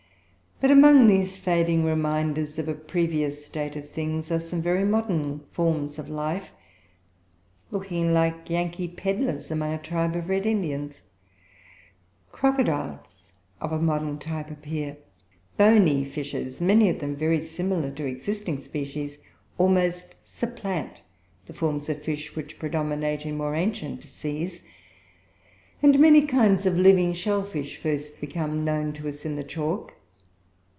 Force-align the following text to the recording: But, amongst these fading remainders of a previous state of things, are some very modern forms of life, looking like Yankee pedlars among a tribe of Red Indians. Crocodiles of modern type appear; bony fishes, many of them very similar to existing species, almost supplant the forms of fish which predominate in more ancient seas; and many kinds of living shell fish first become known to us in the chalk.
But, 0.63 0.69
amongst 0.69 1.07
these 1.09 1.37
fading 1.37 1.83
remainders 1.85 2.59
of 2.59 2.67
a 2.67 2.75
previous 2.75 3.43
state 3.43 3.75
of 3.75 3.89
things, 3.89 4.29
are 4.31 4.37
some 4.37 4.61
very 4.61 4.83
modern 4.85 5.39
forms 5.51 5.97
of 5.97 6.07
life, 6.07 6.51
looking 7.71 8.13
like 8.13 8.47
Yankee 8.47 8.87
pedlars 8.87 9.49
among 9.49 9.73
a 9.73 9.79
tribe 9.79 10.15
of 10.15 10.29
Red 10.29 10.45
Indians. 10.45 11.01
Crocodiles 12.31 13.31
of 13.59 13.81
modern 13.81 14.19
type 14.19 14.51
appear; 14.51 14.97
bony 15.57 16.05
fishes, 16.05 16.61
many 16.61 16.89
of 16.89 16.99
them 16.99 17.15
very 17.15 17.41
similar 17.41 17.89
to 17.93 18.05
existing 18.05 18.61
species, 18.61 19.17
almost 19.57 20.13
supplant 20.25 21.01
the 21.47 21.53
forms 21.53 21.89
of 21.89 22.03
fish 22.03 22.35
which 22.35 22.59
predominate 22.59 23.25
in 23.25 23.35
more 23.35 23.55
ancient 23.55 24.03
seas; 24.03 24.61
and 25.81 25.97
many 25.97 26.21
kinds 26.27 26.67
of 26.67 26.77
living 26.77 27.13
shell 27.13 27.41
fish 27.43 27.77
first 27.77 28.21
become 28.21 28.63
known 28.63 28.93
to 28.93 29.09
us 29.09 29.25
in 29.25 29.35
the 29.35 29.43
chalk. 29.43 29.95